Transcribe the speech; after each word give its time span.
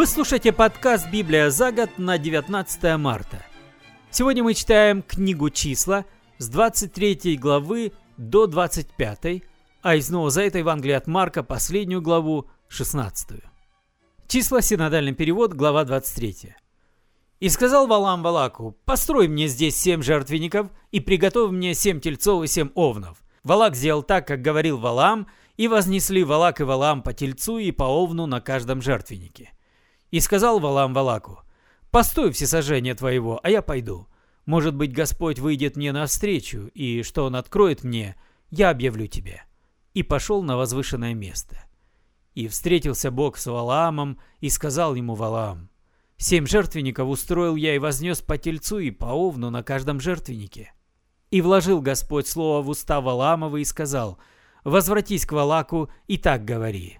Вы 0.00 0.06
слушаете 0.06 0.50
подкаст 0.50 1.10
«Библия 1.10 1.50
за 1.50 1.72
год» 1.72 1.90
на 1.98 2.16
19 2.16 2.96
марта. 2.96 3.44
Сегодня 4.10 4.42
мы 4.42 4.54
читаем 4.54 5.02
книгу 5.02 5.50
«Числа» 5.50 6.06
с 6.38 6.48
23 6.48 7.36
главы 7.36 7.92
до 8.16 8.46
25, 8.46 9.42
а 9.82 9.96
из 9.96 10.08
Нового 10.08 10.30
Завета 10.30 10.56
Евангелия 10.56 10.96
от 10.96 11.06
Марка 11.06 11.42
последнюю 11.42 12.00
главу, 12.00 12.46
16. 12.68 13.42
Числа, 14.26 14.62
синодальный 14.62 15.12
перевод, 15.12 15.52
глава 15.52 15.84
23. 15.84 16.54
«И 17.40 17.48
сказал 17.50 17.86
Валам 17.86 18.22
Валаку, 18.22 18.78
построй 18.86 19.28
мне 19.28 19.48
здесь 19.48 19.76
семь 19.76 20.00
жертвенников 20.00 20.68
и 20.92 21.00
приготовь 21.00 21.50
мне 21.50 21.74
семь 21.74 22.00
тельцов 22.00 22.42
и 22.42 22.46
семь 22.46 22.70
овнов. 22.74 23.18
Валак 23.44 23.76
сделал 23.76 24.02
так, 24.02 24.26
как 24.26 24.40
говорил 24.40 24.78
Валам, 24.78 25.26
и 25.58 25.68
вознесли 25.68 26.24
Валак 26.24 26.62
и 26.62 26.64
Валам 26.64 27.02
по 27.02 27.12
тельцу 27.12 27.58
и 27.58 27.70
по 27.70 27.84
овну 27.84 28.24
на 28.24 28.40
каждом 28.40 28.80
жертвеннике. 28.80 29.52
И 30.10 30.20
сказал 30.20 30.58
Валам 30.58 30.92
Валаку, 30.92 31.40
«Постой 31.90 32.32
всесожжение 32.32 32.94
твоего, 32.94 33.40
а 33.42 33.50
я 33.50 33.62
пойду. 33.62 34.08
Может 34.46 34.74
быть, 34.74 34.92
Господь 34.92 35.38
выйдет 35.38 35.76
мне 35.76 35.92
навстречу, 35.92 36.70
и 36.74 37.02
что 37.02 37.24
Он 37.24 37.36
откроет 37.36 37.84
мне, 37.84 38.16
я 38.50 38.70
объявлю 38.70 39.06
тебе». 39.06 39.42
И 39.94 40.02
пошел 40.02 40.42
на 40.42 40.56
возвышенное 40.56 41.14
место. 41.14 41.64
И 42.34 42.48
встретился 42.48 43.10
Бог 43.10 43.36
с 43.36 43.46
Валаамом, 43.46 44.18
и 44.40 44.48
сказал 44.50 44.94
ему 44.94 45.14
Валаам, 45.14 45.68
«Семь 46.16 46.46
жертвенников 46.46 47.08
устроил 47.08 47.56
я 47.56 47.74
и 47.74 47.78
вознес 47.78 48.20
по 48.20 48.38
тельцу 48.38 48.78
и 48.78 48.90
по 48.90 49.06
овну 49.06 49.50
на 49.50 49.62
каждом 49.62 50.00
жертвеннике». 50.00 50.72
И 51.30 51.40
вложил 51.40 51.80
Господь 51.80 52.26
слово 52.26 52.62
в 52.62 52.68
уста 52.68 53.00
Валаамова 53.00 53.56
и 53.56 53.64
сказал, 53.64 54.18
«Возвратись 54.64 55.24
к 55.24 55.32
Валаку 55.32 55.90
и 56.06 56.18
так 56.18 56.44
говори». 56.44 56.98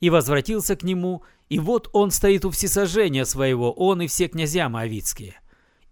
И 0.00 0.10
возвратился 0.10 0.74
к 0.74 0.82
нему, 0.82 1.22
и 1.52 1.58
вот 1.58 1.90
он 1.92 2.10
стоит 2.10 2.46
у 2.46 2.50
всесожжения 2.50 3.26
своего, 3.26 3.72
он 3.72 4.00
и 4.00 4.06
все 4.06 4.26
князья 4.28 4.70
моавицкие. 4.70 5.34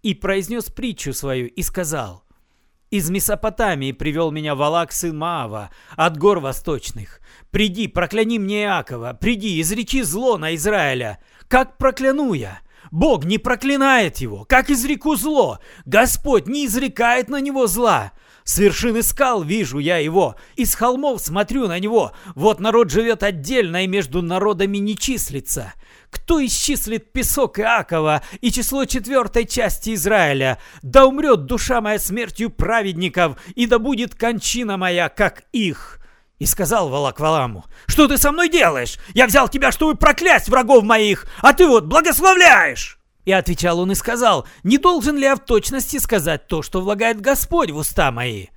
И 0.01 0.15
произнес 0.15 0.71
притчу 0.71 1.13
свою 1.13 1.49
и 1.49 1.61
сказал, 1.61 2.23
«Из 2.89 3.11
Месопотамии 3.11 3.91
привел 3.91 4.31
меня 4.31 4.55
Валак, 4.55 4.91
сын 4.91 5.15
Маава, 5.15 5.69
от 5.95 6.17
гор 6.17 6.39
восточных. 6.39 7.21
Приди, 7.51 7.87
прокляни 7.87 8.39
мне 8.39 8.63
Иакова, 8.63 9.13
приди, 9.13 9.61
изреки 9.61 10.01
зло 10.01 10.39
на 10.39 10.55
Израиля. 10.55 11.19
Как 11.47 11.77
прокляну 11.77 12.33
я?» 12.33 12.61
Бог 12.89 13.23
не 13.23 13.37
проклинает 13.37 14.17
его, 14.17 14.45
как 14.45 14.71
изреку 14.71 15.15
зло. 15.15 15.59
Господь 15.85 16.47
не 16.47 16.65
изрекает 16.65 17.29
на 17.29 17.39
него 17.39 17.67
зла. 17.67 18.13
С 18.43 18.57
вершины 18.57 19.03
скал 19.03 19.43
вижу 19.43 19.77
я 19.77 19.97
его, 19.97 20.35
из 20.55 20.73
холмов 20.75 21.21
смотрю 21.21 21.67
на 21.67 21.79
него. 21.79 22.11
Вот 22.35 22.59
народ 22.59 22.89
живет 22.89 23.23
отдельно 23.23 23.83
и 23.83 23.87
между 23.87 24.21
народами 24.21 24.77
не 24.77 24.97
числится. 24.97 25.73
Кто 26.09 26.43
исчислит 26.45 27.11
песок 27.13 27.59
Иакова 27.59 28.21
и 28.41 28.51
число 28.51 28.85
четвертой 28.85 29.45
части 29.45 29.93
Израиля? 29.93 30.59
Да 30.81 31.05
умрет 31.05 31.45
душа 31.45 31.81
моя 31.81 31.99
смертью 31.99 32.49
праведников, 32.49 33.37
и 33.55 33.65
да 33.65 33.79
будет 33.79 34.15
кончина 34.15 34.77
моя, 34.77 35.09
как 35.09 35.43
их». 35.51 35.99
И 36.39 36.45
сказал 36.47 36.89
Валак 36.89 37.19
Валаму, 37.19 37.65
«Что 37.85 38.07
ты 38.07 38.17
со 38.17 38.31
мной 38.31 38.49
делаешь? 38.49 38.97
Я 39.13 39.27
взял 39.27 39.47
тебя, 39.47 39.71
чтобы 39.71 39.95
проклясть 39.95 40.49
врагов 40.49 40.83
моих, 40.83 41.27
а 41.41 41.53
ты 41.53 41.67
вот 41.67 41.85
благословляешь!» 41.85 43.00
И 43.25 43.31
отвечал 43.31 43.79
он 43.79 43.91
и 43.91 43.95
сказал, 43.95 44.47
«Не 44.63 44.77
должен 44.77 45.15
ли 45.15 45.23
я 45.23 45.35
в 45.35 45.45
точности 45.45 45.97
сказать 45.97 46.47
то, 46.47 46.61
что 46.61 46.81
влагает 46.81 47.21
Господь 47.21 47.71
в 47.71 47.77
уста 47.77 48.11
мои?» 48.11 48.47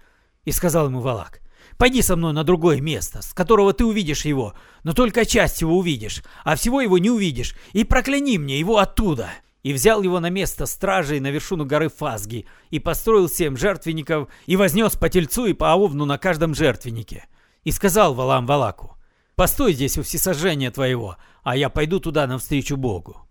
И 0.44 0.52
сказал 0.52 0.86
ему 0.86 1.00
Валак, 1.00 1.40
«Пойди 1.76 2.02
со 2.02 2.16
мной 2.16 2.32
на 2.32 2.44
другое 2.44 2.80
место, 2.80 3.20
с 3.20 3.34
которого 3.34 3.72
ты 3.72 3.84
увидишь 3.84 4.24
его, 4.24 4.54
но 4.82 4.92
только 4.92 5.26
часть 5.26 5.60
его 5.60 5.76
увидишь, 5.76 6.22
а 6.44 6.56
всего 6.56 6.80
его 6.80 6.98
не 6.98 7.10
увидишь, 7.10 7.54
и 7.72 7.84
прокляни 7.84 8.38
мне 8.38 8.58
его 8.58 8.78
оттуда». 8.78 9.30
И 9.62 9.72
взял 9.72 10.02
его 10.02 10.20
на 10.20 10.28
место 10.28 10.66
стражей 10.66 11.20
на 11.20 11.30
вершину 11.30 11.64
горы 11.64 11.88
Фазги, 11.88 12.46
и 12.68 12.78
построил 12.78 13.30
семь 13.30 13.56
жертвенников, 13.56 14.28
и 14.44 14.56
вознес 14.56 14.92
по 14.92 15.08
тельцу 15.08 15.46
и 15.46 15.54
по 15.54 15.72
овну 15.74 16.04
на 16.04 16.18
каждом 16.18 16.54
жертвеннике. 16.54 17.24
И 17.62 17.70
сказал 17.70 18.12
Валам 18.12 18.44
Валаку, 18.44 18.98
«Постой 19.36 19.72
здесь 19.72 19.96
у 19.96 20.02
всесожжения 20.02 20.70
твоего, 20.70 21.16
а 21.42 21.56
я 21.56 21.70
пойду 21.70 21.98
туда 21.98 22.26
навстречу 22.26 22.76
Богу». 22.76 23.23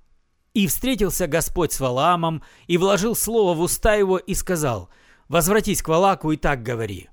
И 0.54 0.68
встретился 0.68 1.28
Господь 1.28 1.74
с 1.74 1.80
Валаамом, 1.80 2.44
и 2.68 2.78
вложил 2.78 3.16
слово 3.16 3.56
в 3.56 3.62
уста 3.62 3.96
его, 3.96 4.18
и 4.18 4.36
сказал, 4.36 4.90
«Возвратись 5.28 5.82
к 5.82 5.88
Валаку 5.88 6.32
и 6.32 6.38
так 6.38 6.62
говори». 6.62 7.10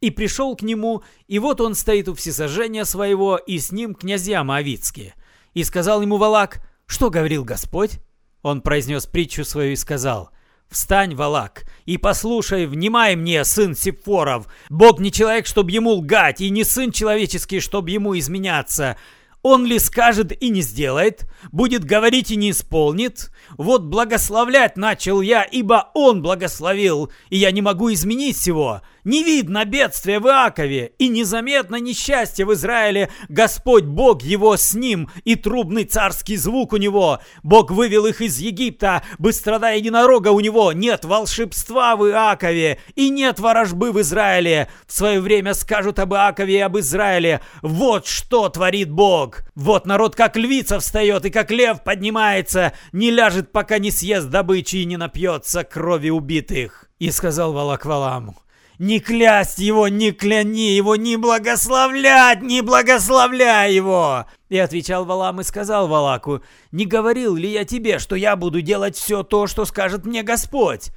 И 0.00 0.10
пришел 0.10 0.56
к 0.56 0.62
нему, 0.62 1.02
и 1.28 1.38
вот 1.38 1.60
он 1.60 1.74
стоит 1.74 2.08
у 2.08 2.14
всесожжения 2.14 2.84
своего, 2.84 3.36
и 3.36 3.58
с 3.58 3.70
ним 3.70 3.94
князья 3.94 4.42
Моавицкие. 4.42 5.14
И 5.54 5.62
сказал 5.62 6.02
ему 6.02 6.16
Валак, 6.16 6.66
«Что 6.86 7.10
говорил 7.10 7.44
Господь?» 7.44 8.00
Он 8.42 8.62
произнес 8.62 9.06
притчу 9.06 9.44
свою 9.44 9.72
и 9.72 9.76
сказал, 9.76 10.30
«Встань, 10.68 11.14
Валак, 11.14 11.64
и 11.84 11.98
послушай, 11.98 12.66
внимай 12.66 13.14
мне, 13.14 13.44
сын 13.44 13.76
Сепфоров. 13.76 14.46
Бог 14.70 14.98
не 14.98 15.12
человек, 15.12 15.46
чтобы 15.46 15.70
ему 15.70 15.92
лгать, 15.92 16.40
и 16.40 16.48
не 16.50 16.64
сын 16.64 16.90
человеческий, 16.90 17.60
чтобы 17.60 17.90
ему 17.90 18.18
изменяться. 18.18 18.96
Он 19.42 19.64
ли 19.64 19.78
скажет 19.78 20.32
и 20.42 20.50
не 20.50 20.60
сделает, 20.60 21.26
будет 21.50 21.84
говорить 21.84 22.30
и 22.30 22.36
не 22.36 22.50
исполнит? 22.50 23.30
Вот 23.56 23.84
благословлять 23.84 24.76
начал 24.76 25.22
я, 25.22 25.42
ибо 25.42 25.90
он 25.94 26.20
благословил, 26.20 27.10
и 27.30 27.38
я 27.38 27.50
не 27.50 27.62
могу 27.62 27.90
изменить 27.92 28.36
всего. 28.36 28.82
Не 29.04 29.24
видно 29.24 29.64
бедствия 29.64 30.20
в 30.20 30.26
Иакове, 30.26 30.92
и 30.98 31.08
незаметно 31.08 31.76
несчастье 31.76 32.44
в 32.44 32.52
Израиле. 32.52 33.10
Господь 33.28 33.84
Бог 33.84 34.22
его 34.22 34.56
с 34.56 34.74
ним, 34.74 35.10
и 35.24 35.36
трубный 35.36 35.84
царский 35.84 36.36
звук 36.36 36.72
у 36.72 36.76
него. 36.76 37.20
Бог 37.42 37.70
вывел 37.70 38.06
их 38.06 38.20
из 38.20 38.38
Египта, 38.38 39.02
быстрота 39.18 39.70
единорога 39.70 40.28
у 40.28 40.40
него. 40.40 40.72
Нет 40.72 41.04
волшебства 41.04 41.96
в 41.96 42.06
Иакове, 42.08 42.78
и 42.94 43.08
нет 43.08 43.38
ворожбы 43.38 43.92
в 43.92 44.00
Израиле. 44.00 44.68
В 44.86 44.92
свое 44.92 45.20
время 45.20 45.54
скажут 45.54 45.98
об 45.98 46.12
Иакове 46.14 46.58
и 46.58 46.60
об 46.60 46.78
Израиле. 46.78 47.40
Вот 47.62 48.06
что 48.06 48.48
творит 48.48 48.90
Бог. 48.90 49.42
Вот 49.54 49.86
народ 49.86 50.14
как 50.14 50.36
львица 50.36 50.78
встает, 50.78 51.24
и 51.24 51.30
как 51.30 51.50
лев 51.50 51.82
поднимается, 51.82 52.72
не 52.92 53.10
ляжет, 53.10 53.52
пока 53.52 53.78
не 53.78 53.90
съест 53.90 54.28
добычи 54.28 54.76
и 54.76 54.84
не 54.84 54.96
напьется 54.96 55.64
крови 55.64 56.10
убитых. 56.10 56.86
И 56.98 57.10
сказал 57.10 57.52
Валак 57.52 57.86
Валаму, 57.86 58.36
не 58.80 58.98
клясть 58.98 59.58
его, 59.58 59.88
не 59.88 60.10
кляни 60.10 60.72
его, 60.72 60.96
не 60.96 61.16
благословлять, 61.16 62.40
не 62.40 62.62
благословляй 62.62 63.74
его!» 63.74 64.24
И 64.48 64.56
отвечал 64.56 65.04
Валам 65.04 65.42
и 65.42 65.44
сказал 65.44 65.86
Валаку, 65.86 66.40
«Не 66.72 66.86
говорил 66.86 67.36
ли 67.36 67.50
я 67.50 67.66
тебе, 67.66 67.98
что 67.98 68.16
я 68.16 68.36
буду 68.36 68.62
делать 68.62 68.96
все 68.96 69.22
то, 69.22 69.46
что 69.46 69.66
скажет 69.66 70.06
мне 70.06 70.22
Господь?» 70.22 70.92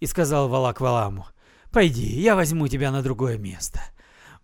И 0.00 0.06
сказал 0.06 0.48
Валак 0.48 0.80
Валаму, 0.80 1.26
«Пойди, 1.70 2.02
я 2.02 2.34
возьму 2.34 2.66
тебя 2.66 2.90
на 2.90 3.00
другое 3.00 3.38
место. 3.38 3.80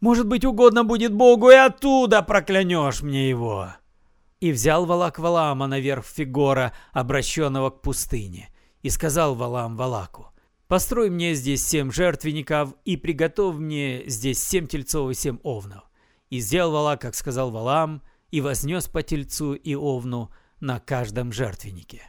Может 0.01 0.29
быть, 0.29 0.45
угодно 0.45 0.85
будет 0.85 1.13
Богу, 1.13 1.51
и 1.51 1.55
оттуда 1.55 2.23
проклянешь 2.23 3.03
мне 3.03 3.29
его». 3.29 3.71
И 4.39 4.53
взял 4.53 4.87
Валак 4.87 5.19
Валаама 5.19 5.67
наверх 5.67 6.05
Фигора, 6.07 6.73
обращенного 6.93 7.71
к 7.71 7.83
пустыне, 7.83 8.49
и 8.83 8.91
сказал 8.91 9.35
Валам 9.35 9.77
Валаку, 9.77 10.31
Построй 10.69 11.11
мне 11.11 11.35
здесь 11.35 11.65
семь 11.65 11.93
жертвенников 11.93 12.75
и 12.85 12.97
приготовь 12.97 13.57
мне 13.57 14.03
здесь 14.09 14.43
семь 14.43 14.67
тельцов 14.67 15.11
и 15.11 15.15
семь 15.15 15.39
овнов. 15.45 15.85
И 16.29 16.41
сделал 16.41 16.73
Вала, 16.73 16.97
как 16.97 17.15
сказал 17.15 17.53
Валам, 17.53 18.03
и 18.33 18.41
вознес 18.41 18.89
по 18.89 19.05
тельцу 19.05 19.55
и 19.55 19.77
овну 19.77 20.31
на 20.59 20.81
каждом 20.81 21.33
жертвеннике. 21.33 22.03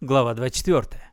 Глава 0.00 0.32
24. 0.32 1.12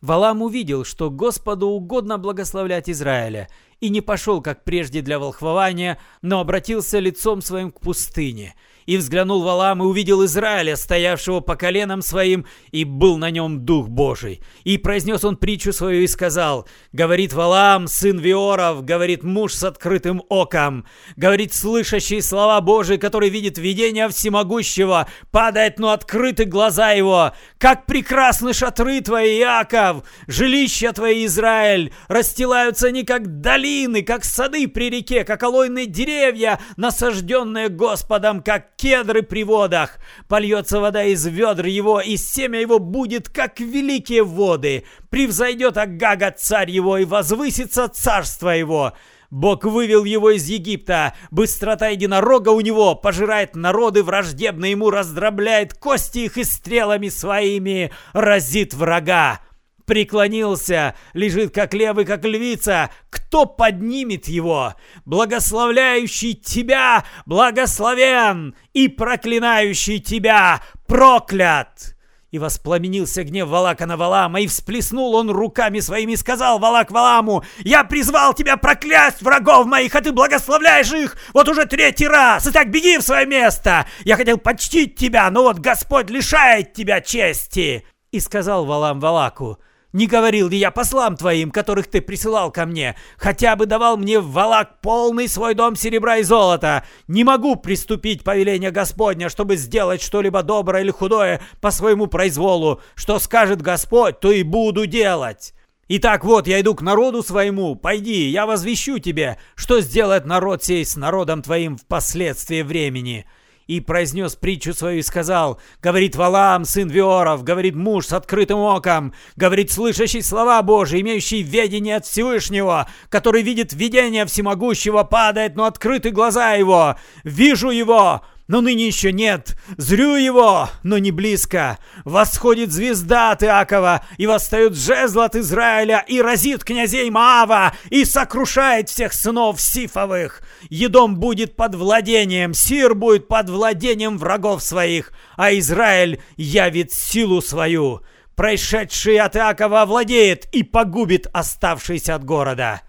Валам 0.00 0.40
увидел, 0.40 0.84
что 0.84 1.10
Господу 1.10 1.66
угодно 1.66 2.16
благословлять 2.16 2.88
Израиля, 2.88 3.50
и 3.80 3.88
не 3.88 4.00
пошел, 4.00 4.40
как 4.40 4.64
прежде, 4.64 5.02
для 5.02 5.18
волхвования, 5.18 5.98
но 6.22 6.40
обратился 6.40 6.98
лицом 6.98 7.42
своим 7.42 7.70
к 7.70 7.80
пустыне– 7.80 8.54
и 8.86 8.96
взглянул 8.96 9.42
Валам 9.42 9.82
и 9.82 9.86
увидел 9.86 10.24
Израиля, 10.24 10.76
стоявшего 10.76 11.40
по 11.40 11.56
коленам 11.56 12.02
своим, 12.02 12.46
и 12.70 12.84
был 12.84 13.18
на 13.18 13.30
нем 13.30 13.64
Дух 13.64 13.88
Божий. 13.88 14.40
И 14.64 14.78
произнес 14.78 15.24
он 15.24 15.36
притчу 15.36 15.72
свою 15.72 16.02
и 16.02 16.06
сказал, 16.06 16.68
«Говорит 16.92 17.32
Валам, 17.32 17.88
сын 17.88 18.18
Виоров, 18.18 18.84
говорит 18.84 19.22
муж 19.22 19.52
с 19.52 19.64
открытым 19.64 20.22
оком, 20.28 20.86
говорит 21.16 21.52
слышащий 21.52 22.22
слова 22.22 22.60
Божии, 22.60 22.96
который 22.96 23.28
видит 23.28 23.58
видение 23.58 24.08
всемогущего, 24.08 25.08
падает, 25.30 25.78
но 25.78 25.90
открыты 25.90 26.44
глаза 26.44 26.92
его. 26.92 27.32
Как 27.58 27.86
прекрасны 27.86 28.52
шатры 28.52 29.00
твои, 29.00 29.40
Иаков, 29.40 30.04
жилища 30.28 30.92
твои, 30.92 31.26
Израиль, 31.26 31.92
расстилаются 32.08 32.88
они, 32.88 33.02
как 33.02 33.40
долины, 33.66 34.02
как 34.02 34.24
сады 34.24 34.68
при 34.68 34.90
реке, 34.90 35.24
как 35.24 35.42
олойные 35.42 35.86
деревья, 35.86 36.60
насажденные 36.76 37.68
Господом, 37.68 38.42
как 38.42 38.76
кедры 38.76 39.22
при 39.22 39.44
водах. 39.44 39.98
Польется 40.28 40.80
вода 40.80 41.02
из 41.04 41.26
ведр 41.26 41.66
его, 41.66 42.00
и 42.00 42.16
семя 42.16 42.60
его 42.60 42.78
будет, 42.78 43.28
как 43.28 43.58
великие 43.60 44.22
воды. 44.22 44.84
Превзойдет 45.10 45.76
Агага 45.76 46.32
царь 46.36 46.70
его, 46.70 46.98
и 46.98 47.04
возвысится 47.04 47.88
царство 47.88 48.50
его. 48.50 48.92
Бог 49.30 49.64
вывел 49.64 50.04
его 50.04 50.30
из 50.30 50.46
Египта. 50.48 51.14
Быстрота 51.32 51.88
единорога 51.88 52.50
у 52.50 52.60
него 52.60 52.94
пожирает 52.94 53.56
народы 53.56 54.04
враждебно 54.04 54.66
ему, 54.66 54.90
раздробляет 54.90 55.74
кости 55.74 56.18
их 56.20 56.38
и 56.38 56.44
стрелами 56.44 57.08
своими 57.08 57.90
разит 58.12 58.72
врага 58.74 59.40
преклонился, 59.86 60.94
лежит 61.14 61.54
как 61.54 61.72
левый, 61.72 62.04
как 62.04 62.24
львица. 62.24 62.90
Кто 63.08 63.46
поднимет 63.46 64.28
его? 64.28 64.74
Благословляющий 65.04 66.34
тебя 66.34 67.04
благословен 67.24 68.54
и 68.72 68.88
проклинающий 68.88 70.00
тебя 70.00 70.60
проклят!» 70.86 71.96
И 72.32 72.38
воспламенился 72.38 73.22
гнев 73.22 73.48
Валака 73.48 73.86
на 73.86 73.96
Валама, 73.96 74.40
и 74.40 74.46
всплеснул 74.48 75.14
он 75.14 75.30
руками 75.30 75.78
своими, 75.78 76.12
и 76.12 76.16
сказал 76.16 76.58
Валак 76.58 76.90
Валаму, 76.90 77.44
«Я 77.60 77.84
призвал 77.84 78.34
тебя 78.34 78.56
проклясть 78.56 79.22
врагов 79.22 79.66
моих, 79.66 79.94
а 79.94 80.02
ты 80.02 80.12
благословляешь 80.12 80.92
их 80.92 81.16
вот 81.32 81.48
уже 81.48 81.66
третий 81.66 82.08
раз, 82.08 82.46
и 82.46 82.50
так 82.50 82.70
беги 82.70 82.98
в 82.98 83.02
свое 83.02 83.26
место! 83.26 83.86
Я 84.04 84.16
хотел 84.16 84.38
почтить 84.38 84.96
тебя, 84.96 85.30
но 85.30 85.44
вот 85.44 85.60
Господь 85.60 86.10
лишает 86.10 86.72
тебя 86.74 87.00
чести!» 87.00 87.86
И 88.10 88.20
сказал 88.20 88.66
Валам 88.66 88.98
Валаку, 88.98 89.58
не 89.96 90.06
говорил 90.06 90.50
ли 90.50 90.58
я 90.58 90.70
послам 90.70 91.16
твоим, 91.16 91.50
которых 91.50 91.86
ты 91.86 92.02
присылал 92.02 92.50
ко 92.50 92.66
мне? 92.66 92.96
Хотя 93.16 93.56
бы 93.56 93.64
давал 93.64 93.96
мне 93.96 94.20
в 94.20 94.30
валак 94.30 94.82
полный 94.82 95.26
свой 95.26 95.54
дом 95.54 95.74
серебра 95.74 96.18
и 96.18 96.22
золота. 96.22 96.84
Не 97.08 97.24
могу 97.24 97.56
приступить 97.56 98.22
повеление 98.22 98.70
Господня, 98.70 99.30
чтобы 99.30 99.56
сделать 99.56 100.02
что-либо 100.02 100.42
доброе 100.42 100.82
или 100.82 100.90
худое 100.90 101.40
по 101.62 101.70
своему 101.70 102.08
произволу. 102.08 102.82
Что 102.94 103.18
скажет 103.18 103.62
Господь, 103.62 104.20
то 104.20 104.30
и 104.30 104.42
буду 104.42 104.84
делать. 104.84 105.54
Итак, 105.88 106.26
вот 106.26 106.46
я 106.46 106.60
иду 106.60 106.74
к 106.74 106.82
народу 106.82 107.22
своему. 107.22 107.74
Пойди, 107.74 108.28
я 108.28 108.44
возвещу 108.44 108.98
тебе, 108.98 109.38
что 109.54 109.80
сделает 109.80 110.26
народ 110.26 110.62
сей 110.62 110.84
с 110.84 110.96
народом 110.96 111.40
твоим 111.40 111.78
впоследствии 111.78 112.60
времени 112.60 113.24
и 113.66 113.80
произнес 113.80 114.36
притчу 114.36 114.74
свою 114.74 115.00
и 115.00 115.02
сказал, 115.02 115.60
«Говорит 115.82 116.16
Валам, 116.16 116.64
сын 116.64 116.88
Виоров, 116.88 117.44
говорит 117.44 117.74
муж 117.74 118.06
с 118.06 118.12
открытым 118.12 118.58
оком, 118.58 119.12
говорит 119.36 119.70
слышащий 119.70 120.22
слова 120.22 120.62
Божии, 120.62 121.00
имеющий 121.00 121.42
ведение 121.42 121.96
от 121.96 122.06
Всевышнего, 122.06 122.88
который 123.08 123.42
видит 123.42 123.72
видение 123.72 124.26
всемогущего, 124.26 125.02
падает, 125.02 125.56
но 125.56 125.64
открыты 125.64 126.10
глаза 126.10 126.52
его. 126.52 126.96
Вижу 127.24 127.70
его, 127.70 128.22
но 128.48 128.60
ныне 128.60 128.86
еще 128.86 129.12
нет. 129.12 129.56
Зрю 129.76 130.14
его, 130.14 130.68
но 130.82 130.98
не 130.98 131.10
близко. 131.10 131.78
Восходит 132.04 132.72
звезда 132.72 133.32
от 133.32 133.42
Иакова, 133.42 134.04
и 134.18 134.26
восстает 134.26 134.76
жезл 134.76 135.20
от 135.20 135.36
Израиля, 135.36 136.04
и 136.06 136.20
разит 136.20 136.64
князей 136.64 137.10
Маава, 137.10 137.74
и 137.90 138.04
сокрушает 138.04 138.88
всех 138.88 139.12
сынов 139.12 139.60
Сифовых. 139.60 140.42
Едом 140.70 141.16
будет 141.16 141.56
под 141.56 141.74
владением, 141.74 142.54
Сир 142.54 142.94
будет 142.94 143.28
под 143.28 143.50
владением 143.50 144.18
врагов 144.18 144.62
своих, 144.62 145.12
а 145.36 145.52
Израиль 145.54 146.22
явит 146.36 146.92
силу 146.92 147.42
свою. 147.42 148.02
Происшедший 148.36 149.18
от 149.18 149.34
Иакова 149.34 149.86
владеет 149.86 150.46
и 150.52 150.62
погубит 150.62 151.26
оставшийся 151.32 152.14
от 152.14 152.24
города. 152.24 152.82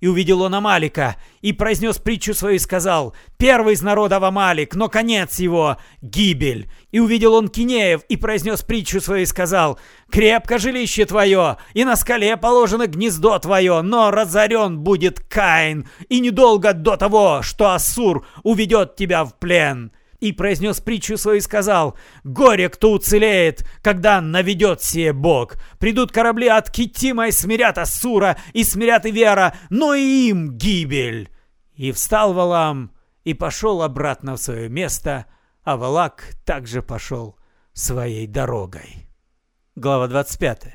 И 0.00 0.06
увидел 0.06 0.42
он 0.42 0.54
Амалика, 0.54 1.16
и 1.42 1.52
произнес 1.52 1.98
притчу 1.98 2.34
свою 2.34 2.56
и 2.56 2.58
сказал, 2.58 3.14
«Первый 3.36 3.74
из 3.74 3.82
народов 3.82 4.22
Амалик, 4.22 4.74
но 4.74 4.88
конец 4.88 5.38
его— 5.38 5.76
гибель». 6.02 6.70
И 6.90 7.00
увидел 7.00 7.34
он 7.34 7.48
Кинеев, 7.48 8.02
и 8.08 8.16
произнес 8.16 8.62
притчу 8.62 9.00
свою 9.00 9.22
и 9.22 9.26
сказал, 9.26 9.78
«Крепко 10.10 10.58
жилище 10.58 11.04
твое, 11.04 11.58
и 11.74 11.84
на 11.84 11.96
скале 11.96 12.36
положено 12.36 12.86
гнездо 12.86 13.38
твое, 13.38 13.82
но 13.82 14.10
разорен 14.10 14.78
будет 14.78 15.20
Каин, 15.20 15.86
и 16.08 16.20
недолго 16.20 16.72
до 16.72 16.96
того, 16.96 17.42
что 17.42 17.72
Ассур 17.72 18.26
уведет 18.42 18.96
тебя 18.96 19.24
в 19.24 19.38
плен» 19.38 19.92
и 20.20 20.32
произнес 20.32 20.80
притчу 20.80 21.16
свою 21.16 21.38
и 21.38 21.40
сказал, 21.40 21.96
«Горе, 22.24 22.68
кто 22.68 22.92
уцелеет, 22.92 23.66
когда 23.82 24.20
наведет 24.20 24.82
сие 24.82 25.12
Бог! 25.12 25.56
Придут 25.78 26.12
корабли 26.12 26.48
от 26.48 26.70
Китима 26.70 27.28
и 27.28 27.32
смирят 27.32 27.78
Ассура, 27.78 28.36
и 28.52 28.62
смирят 28.62 29.06
и 29.06 29.10
Вера, 29.10 29.54
но 29.70 29.94
и 29.94 30.28
им 30.28 30.56
гибель!» 30.56 31.30
И 31.74 31.92
встал 31.92 32.34
Валам 32.34 32.92
и 33.24 33.34
пошел 33.34 33.82
обратно 33.82 34.36
в 34.36 34.40
свое 34.40 34.68
место, 34.68 35.26
а 35.64 35.76
Валак 35.76 36.34
также 36.44 36.82
пошел 36.82 37.36
своей 37.72 38.26
дорогой. 38.26 39.08
Глава 39.74 40.08
25. 40.08 40.66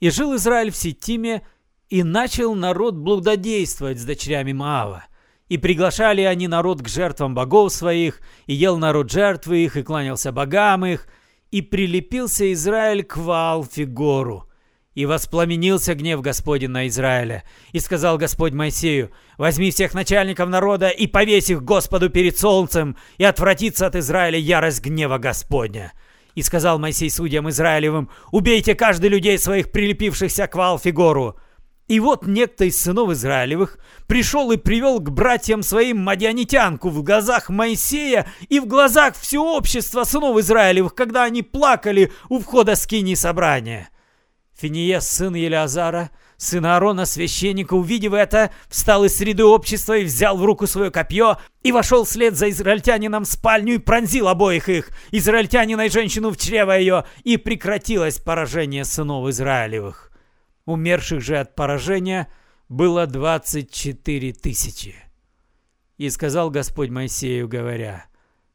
«И 0.00 0.10
жил 0.10 0.36
Израиль 0.36 0.70
в 0.70 0.76
Ситиме, 0.76 1.42
и 1.88 2.02
начал 2.02 2.54
народ 2.54 2.94
блудодействовать 2.94 4.00
с 4.00 4.04
дочерями 4.04 4.52
Маава, 4.52 5.04
и 5.52 5.58
приглашали 5.58 6.22
они 6.22 6.48
народ 6.48 6.80
к 6.80 6.88
жертвам 6.88 7.34
богов 7.34 7.74
своих, 7.74 8.22
и 8.46 8.54
ел 8.54 8.78
народ 8.78 9.12
жертвы 9.12 9.64
их, 9.64 9.76
и 9.76 9.82
кланялся 9.82 10.32
богам 10.32 10.86
их, 10.86 11.06
и 11.50 11.60
прилепился 11.60 12.50
Израиль 12.54 13.04
к 13.04 13.18
Ваалфигору. 13.18 14.48
И 14.94 15.04
воспламенился 15.04 15.94
гнев 15.94 16.22
Господень 16.22 16.70
на 16.70 16.88
Израиля. 16.88 17.44
И 17.72 17.80
сказал 17.80 18.16
Господь 18.16 18.54
Моисею, 18.54 19.10
«Возьми 19.36 19.70
всех 19.70 19.92
начальников 19.92 20.48
народа 20.48 20.88
и 20.88 21.06
повесь 21.06 21.50
их 21.50 21.62
Господу 21.62 22.08
перед 22.08 22.38
солнцем, 22.38 22.96
и 23.18 23.24
отвратится 23.24 23.86
от 23.86 23.94
Израиля 23.96 24.38
ярость 24.38 24.82
гнева 24.82 25.18
Господня». 25.18 25.92
И 26.34 26.40
сказал 26.40 26.78
Моисей 26.78 27.10
судьям 27.10 27.50
Израилевым, 27.50 28.08
«Убейте 28.30 28.74
каждый 28.74 29.10
людей 29.10 29.36
своих, 29.36 29.70
прилепившихся 29.70 30.46
к 30.46 30.54
Ваалфигору». 30.54 31.36
И 31.88 32.00
вот 32.00 32.26
некто 32.26 32.64
из 32.64 32.80
сынов 32.80 33.10
Израилевых 33.10 33.78
пришел 34.06 34.50
и 34.52 34.56
привел 34.56 35.00
к 35.00 35.10
братьям 35.10 35.62
своим 35.62 35.98
мадианитянку 35.98 36.88
в 36.88 37.02
глазах 37.02 37.48
Моисея 37.48 38.26
и 38.48 38.60
в 38.60 38.66
глазах 38.66 39.16
всего 39.16 39.56
общества 39.56 40.04
сынов 40.04 40.38
Израилевых, 40.38 40.94
когда 40.94 41.24
они 41.24 41.42
плакали 41.42 42.12
у 42.28 42.38
входа 42.38 42.76
скини 42.76 43.14
собрания. 43.14 43.88
Финиес, 44.54 45.08
сын 45.08 45.34
Елеазара, 45.34 46.10
сын 46.36 46.64
Аарона, 46.64 47.04
священника, 47.04 47.74
увидев 47.74 48.12
это, 48.12 48.52
встал 48.68 49.04
из 49.04 49.16
среды 49.16 49.44
общества 49.44 49.98
и 49.98 50.04
взял 50.04 50.36
в 50.36 50.44
руку 50.44 50.68
свое 50.68 50.92
копье 50.92 51.38
и 51.64 51.72
вошел 51.72 52.04
вслед 52.04 52.36
за 52.36 52.48
израильтянином 52.50 53.24
в 53.24 53.28
спальню 53.28 53.74
и 53.74 53.78
пронзил 53.78 54.28
обоих 54.28 54.68
их, 54.68 54.90
израильтянина 55.10 55.86
и 55.86 55.90
женщину 55.90 56.30
в 56.30 56.36
чрево 56.36 56.78
ее, 56.78 57.04
и 57.24 57.36
прекратилось 57.38 58.18
поражение 58.18 58.84
сынов 58.84 59.28
Израилевых. 59.28 60.11
Умерших 60.64 61.20
же 61.20 61.38
от 61.38 61.54
поражения 61.54 62.28
было 62.68 63.06
двадцать 63.06 63.72
четыре 63.72 64.32
тысячи. 64.32 64.94
И 65.98 66.08
сказал 66.08 66.50
Господь 66.50 66.90
Моисею, 66.90 67.48
говоря, 67.48 68.06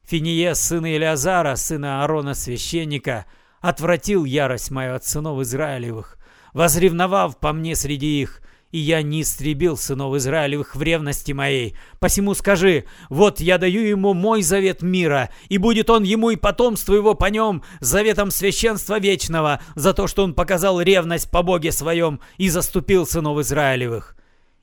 «Финиес, 0.03 0.59
сын 0.59 0.85
Илиазара, 0.85 1.55
сына 1.55 2.01
Аарона, 2.01 2.33
священника, 2.33 3.25
отвратил 3.59 4.23
ярость 4.23 4.71
мою 4.71 4.95
от 4.95 5.05
сынов 5.05 5.41
Израилевых, 5.41 6.17
возревновав 6.53 7.37
по 7.39 7.51
мне 7.51 7.75
среди 7.75 8.21
их, 8.21 8.41
и 8.71 8.79
я 8.79 9.01
не 9.01 9.21
истребил 9.21 9.77
сынов 9.77 10.15
Израилевых 10.15 10.75
в 10.75 10.81
ревности 10.81 11.31
моей. 11.31 11.75
Посему 11.99 12.33
скажи, 12.33 12.85
вот 13.09 13.39
я 13.39 13.57
даю 13.57 13.81
ему 13.81 14.13
мой 14.13 14.41
завет 14.41 14.81
мира, 14.81 15.29
и 15.49 15.57
будет 15.57 15.89
он 15.89 16.03
ему 16.03 16.29
и 16.29 16.35
потомство 16.35 16.93
его 16.93 17.13
по 17.13 17.25
нем 17.25 17.63
заветом 17.79 18.31
священства 18.31 18.99
вечного, 18.99 19.61
за 19.75 19.93
то, 19.93 20.07
что 20.07 20.23
он 20.23 20.33
показал 20.33 20.81
ревность 20.81 21.31
по 21.31 21.43
Боге 21.43 21.71
своем 21.71 22.19
и 22.37 22.49
заступил 22.49 23.05
сынов 23.05 23.39
Израилевых». 23.39 24.15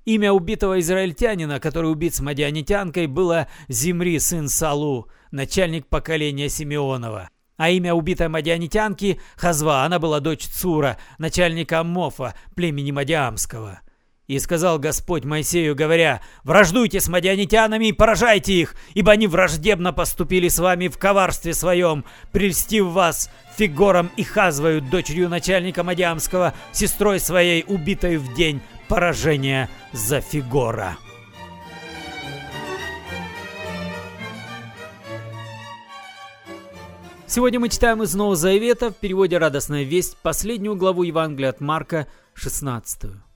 Имя 0.04 0.32
убитого 0.32 0.80
израильтянина, 0.80 1.60
который 1.60 1.90
убит 1.90 2.14
с 2.14 2.20
мадианитянкой, 2.20 3.06
было 3.06 3.48
Зимри, 3.68 4.18
сын 4.18 4.50
Салу, 4.50 5.08
начальник 5.30 5.86
поколения 5.86 6.50
Симеонова. 6.50 7.30
А 7.56 7.70
имя 7.70 7.94
убитой 7.94 8.28
мадианитянки– 8.28 9.20
Хазва, 9.36 9.84
она 9.84 9.98
была 9.98 10.20
дочь 10.20 10.46
Цура, 10.46 10.98
начальника 11.18 11.80
Аммофа, 11.80 12.34
племени 12.54 12.90
Мадиамского. 12.90 13.80
И 14.26 14.38
сказал 14.38 14.78
Господь 14.78 15.24
Моисею, 15.24 15.76
говоря, 15.76 16.22
«Враждуйте 16.44 16.98
с 16.98 17.08
мадианитянами 17.08 17.86
и 17.86 17.92
поражайте 17.92 18.54
их, 18.54 18.74
ибо 18.94 19.12
они 19.12 19.26
враждебно 19.26 19.92
поступили 19.92 20.48
с 20.48 20.58
вами 20.58 20.88
в 20.88 20.96
коварстве 20.96 21.52
своем, 21.52 22.06
прельстив 22.32 22.86
вас 22.86 23.30
Фигором 23.58 24.10
и 24.16 24.22
Хазвою, 24.22 24.80
дочерью 24.80 25.28
начальника 25.28 25.84
Мадиамского, 25.84 26.54
сестрой 26.72 27.20
своей, 27.20 27.64
убитой 27.68 28.16
в 28.16 28.34
день 28.34 28.62
поражения 28.88 29.68
за 29.92 30.22
Фигора». 30.22 30.96
Сегодня 37.26 37.58
мы 37.58 37.68
читаем 37.68 38.02
из 38.02 38.14
Нового 38.14 38.36
Завета 38.36 38.90
в 38.90 38.94
переводе 38.94 39.36
«Радостная 39.36 39.82
весть» 39.82 40.16
последнюю 40.22 40.76
главу 40.76 41.02
Евангелия 41.02 41.50
от 41.50 41.60
Марка, 41.60 42.06
16. 42.34 43.33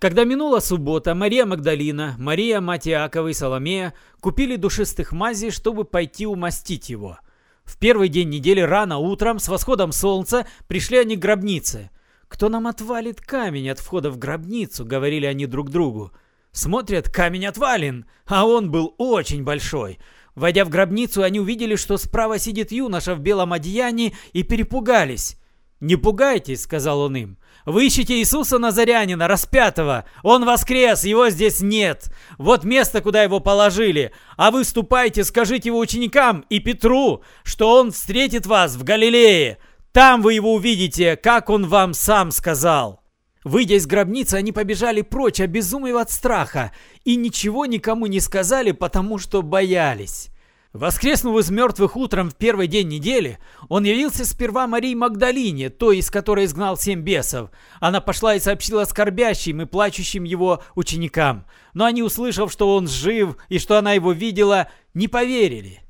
Когда 0.00 0.24
минула 0.24 0.60
суббота, 0.60 1.14
Мария 1.14 1.44
Магдалина, 1.44 2.14
Мария, 2.18 2.62
мать 2.62 2.88
Иакова 2.88 3.28
и 3.28 3.34
Соломея 3.34 3.92
купили 4.22 4.56
душистых 4.56 5.12
мазей, 5.12 5.50
чтобы 5.50 5.84
пойти 5.84 6.26
умастить 6.26 6.88
его. 6.88 7.18
В 7.64 7.78
первый 7.78 8.08
день 8.08 8.30
недели 8.30 8.60
рано 8.60 8.96
утром 8.96 9.38
с 9.38 9.46
восходом 9.46 9.92
солнца 9.92 10.46
пришли 10.68 10.96
они 10.96 11.16
к 11.16 11.20
гробнице. 11.20 11.90
«Кто 12.28 12.48
нам 12.48 12.66
отвалит 12.66 13.20
камень 13.20 13.68
от 13.68 13.78
входа 13.78 14.10
в 14.10 14.16
гробницу?»— 14.16 14.84
говорили 14.86 15.26
они 15.26 15.44
друг 15.44 15.68
другу. 15.68 16.12
Смотрят, 16.50 17.10
камень 17.10 17.44
отвален, 17.44 18.06
а 18.24 18.46
он 18.46 18.70
был 18.70 18.94
очень 18.96 19.44
большой. 19.44 19.98
Войдя 20.34 20.64
в 20.64 20.70
гробницу, 20.70 21.22
они 21.22 21.40
увидели, 21.40 21.76
что 21.76 21.98
справа 21.98 22.38
сидит 22.38 22.72
юноша 22.72 23.14
в 23.14 23.20
белом 23.20 23.52
одеянии 23.52 24.16
и 24.32 24.44
перепугались. 24.44 25.36
«Не 25.80 25.96
пугайтесь»,— 25.96 26.62
сказал 26.62 27.00
он 27.00 27.16
им. 27.16 27.38
«Вы 27.66 27.86
ищете 27.86 28.18
Иисуса 28.18 28.58
Назарянина, 28.58 29.28
распятого. 29.28 30.04
Он 30.22 30.44
воскрес, 30.44 31.04
его 31.04 31.28
здесь 31.28 31.60
нет. 31.60 32.10
Вот 32.38 32.64
место, 32.64 33.00
куда 33.00 33.22
его 33.22 33.40
положили. 33.40 34.12
А 34.36 34.50
вы 34.50 34.64
ступайте, 34.64 35.24
скажите 35.24 35.68
его 35.68 35.78
ученикам 35.78 36.44
и 36.48 36.58
Петру, 36.58 37.22
что 37.42 37.78
он 37.78 37.92
встретит 37.92 38.46
вас 38.46 38.76
в 38.76 38.84
Галилее. 38.84 39.58
Там 39.92 40.22
вы 40.22 40.34
его 40.34 40.54
увидите, 40.54 41.16
как 41.16 41.50
он 41.50 41.66
вам 41.66 41.94
сам 41.94 42.30
сказал». 42.30 43.00
Выйдя 43.42 43.76
из 43.76 43.86
гробницы, 43.86 44.34
они 44.34 44.52
побежали 44.52 45.00
прочь, 45.00 45.40
обезумев 45.40 45.96
от 45.96 46.10
страха, 46.10 46.72
и 47.04 47.16
ничего 47.16 47.64
никому 47.64 48.06
не 48.06 48.20
сказали, 48.20 48.72
потому 48.72 49.16
что 49.16 49.40
боялись. 49.40 50.28
Воскреснув 50.72 51.36
из 51.36 51.50
мертвых 51.50 51.96
утром 51.96 52.30
в 52.30 52.36
первый 52.36 52.68
день 52.68 52.86
недели, 52.86 53.38
он 53.68 53.82
явился 53.82 54.24
сперва 54.24 54.68
Марии 54.68 54.94
Магдалине, 54.94 55.68
той, 55.68 55.98
из 55.98 56.10
которой 56.10 56.44
изгнал 56.44 56.76
семь 56.76 57.00
бесов. 57.00 57.50
Она 57.80 58.00
пошла 58.00 58.36
и 58.36 58.40
сообщила 58.40 58.84
скорбящим 58.84 59.62
и 59.62 59.66
плачущим 59.66 60.22
его 60.22 60.62
ученикам. 60.76 61.44
Но 61.74 61.86
они, 61.86 62.04
услышав, 62.04 62.52
что 62.52 62.76
он 62.76 62.86
жив 62.86 63.36
и 63.48 63.58
что 63.58 63.78
она 63.78 63.94
его 63.94 64.12
видела, 64.12 64.68
не 64.94 65.08
поверили. 65.08 65.80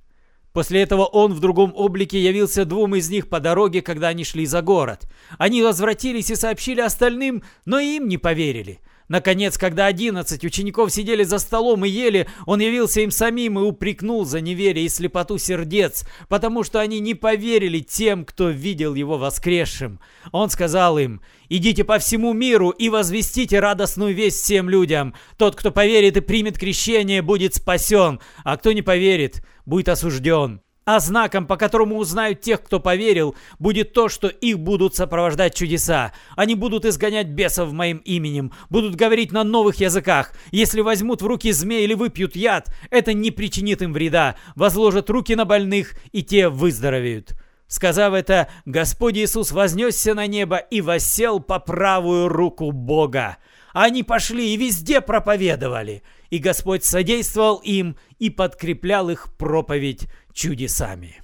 После 0.54 0.80
этого 0.80 1.04
он 1.04 1.34
в 1.34 1.40
другом 1.40 1.72
облике 1.76 2.18
явился 2.18 2.64
двум 2.64 2.96
из 2.96 3.10
них 3.10 3.28
по 3.28 3.38
дороге, 3.38 3.82
когда 3.82 4.08
они 4.08 4.24
шли 4.24 4.46
за 4.46 4.62
город. 4.62 5.06
Они 5.36 5.62
возвратились 5.62 6.30
и 6.30 6.36
сообщили 6.36 6.80
остальным, 6.80 7.42
но 7.66 7.78
им 7.78 8.08
не 8.08 8.16
поверили. 8.16 8.80
Наконец, 9.10 9.58
когда 9.58 9.86
одиннадцать 9.86 10.44
учеников 10.44 10.92
сидели 10.92 11.24
за 11.24 11.40
столом 11.40 11.84
и 11.84 11.88
ели, 11.88 12.28
он 12.46 12.60
явился 12.60 13.00
им 13.00 13.10
самим 13.10 13.58
и 13.58 13.62
упрекнул 13.62 14.24
за 14.24 14.40
неверие 14.40 14.86
и 14.86 14.88
слепоту 14.88 15.36
сердец, 15.36 16.04
потому 16.28 16.62
что 16.62 16.78
они 16.78 17.00
не 17.00 17.14
поверили 17.14 17.80
тем, 17.80 18.24
кто 18.24 18.50
видел 18.50 18.94
его 18.94 19.18
воскресшим. 19.18 19.98
Он 20.30 20.48
сказал 20.48 20.96
им, 20.96 21.22
«Идите 21.48 21.82
по 21.82 21.98
всему 21.98 22.32
миру 22.34 22.70
и 22.70 22.88
возвестите 22.88 23.58
радостную 23.58 24.14
весть 24.14 24.44
всем 24.44 24.70
людям. 24.70 25.16
Тот, 25.36 25.56
кто 25.56 25.72
поверит 25.72 26.16
и 26.16 26.20
примет 26.20 26.56
крещение, 26.56 27.20
будет 27.20 27.56
спасен, 27.56 28.20
а 28.44 28.56
кто 28.58 28.70
не 28.70 28.82
поверит, 28.82 29.44
будет 29.66 29.88
осужден». 29.88 30.60
А 30.86 30.98
знаком, 30.98 31.46
по 31.46 31.56
которому 31.56 31.98
узнают 31.98 32.40
тех, 32.40 32.62
кто 32.62 32.80
поверил, 32.80 33.36
будет 33.58 33.92
то, 33.92 34.08
что 34.08 34.28
их 34.28 34.58
будут 34.58 34.94
сопровождать 34.94 35.54
чудеса. 35.54 36.12
Они 36.36 36.54
будут 36.54 36.84
изгонять 36.84 37.28
бесов 37.28 37.72
моим 37.72 37.98
именем, 37.98 38.52
будут 38.70 38.94
говорить 38.94 39.30
на 39.30 39.44
новых 39.44 39.76
языках. 39.76 40.32
Если 40.50 40.80
возьмут 40.80 41.20
в 41.22 41.26
руки 41.26 41.52
змей 41.52 41.84
или 41.84 41.94
выпьют 41.94 42.34
яд, 42.34 42.74
это 42.90 43.12
не 43.12 43.30
причинит 43.30 43.82
им 43.82 43.92
вреда. 43.92 44.36
Возложат 44.56 45.10
руки 45.10 45.34
на 45.34 45.44
больных, 45.44 45.94
и 46.12 46.22
те 46.22 46.48
выздоровеют. 46.48 47.34
Сказав 47.68 48.14
это, 48.14 48.48
Господь 48.64 49.16
Иисус 49.16 49.52
вознесся 49.52 50.14
на 50.14 50.26
небо 50.26 50.56
и 50.56 50.80
воссел 50.80 51.38
по 51.38 51.60
правую 51.60 52.28
руку 52.28 52.72
Бога. 52.72 53.36
Они 53.72 54.02
пошли 54.02 54.54
и 54.54 54.56
везде 54.56 55.00
проповедовали, 55.00 56.02
и 56.30 56.38
Господь 56.38 56.84
содействовал 56.84 57.58
им 57.58 57.96
и 58.18 58.28
подкреплял 58.28 59.08
их 59.08 59.28
проповедь 59.38 60.08
чудесами. 60.32 61.20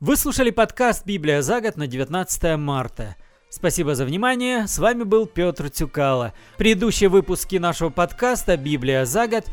Вы 0.00 0.16
слушали 0.16 0.50
подкаст 0.50 1.04
«Библия 1.04 1.42
за 1.42 1.60
год» 1.60 1.76
на 1.76 1.86
19 1.86 2.56
марта. 2.56 3.16
Спасибо 3.50 3.94
за 3.94 4.04
внимание. 4.04 4.66
С 4.66 4.78
вами 4.78 5.02
был 5.02 5.26
Петр 5.26 5.70
Тюкало. 5.70 6.32
Предыдущие 6.56 7.08
выпуски 7.08 7.56
нашего 7.56 7.90
подкаста 7.90 8.56
«Библия 8.56 9.04
за 9.04 9.26
год» 9.26 9.44